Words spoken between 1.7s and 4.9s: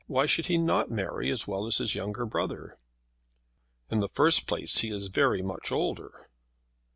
his younger brother?" "In the first place, he